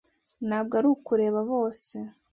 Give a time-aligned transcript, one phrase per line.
[0.47, 1.95] Ntabwo ari ukureba bose